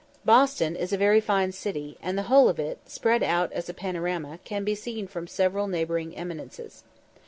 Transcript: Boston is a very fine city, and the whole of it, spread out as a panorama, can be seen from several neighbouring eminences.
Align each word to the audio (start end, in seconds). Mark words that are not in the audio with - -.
Boston 0.25 0.75
is 0.75 0.91
a 0.91 0.97
very 0.97 1.21
fine 1.21 1.51
city, 1.51 1.95
and 2.01 2.17
the 2.17 2.23
whole 2.23 2.49
of 2.49 2.57
it, 2.59 2.79
spread 2.89 3.21
out 3.21 3.53
as 3.53 3.69
a 3.69 3.71
panorama, 3.71 4.39
can 4.43 4.63
be 4.63 4.73
seen 4.73 5.05
from 5.05 5.27
several 5.27 5.67
neighbouring 5.67 6.17
eminences. 6.17 6.83